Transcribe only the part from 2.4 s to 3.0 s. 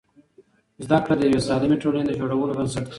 بنسټ دی.